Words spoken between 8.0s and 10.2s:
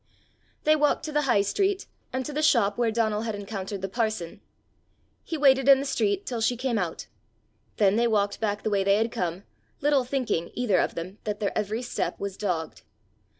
walked back the way they had come, little